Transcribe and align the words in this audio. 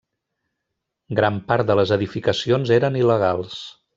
Gran 1.19 1.37
part 1.51 1.69
de 1.71 1.77
les 1.81 1.93
edificacions 1.97 2.75
eren 2.79 3.01
il·legals. 3.05 3.63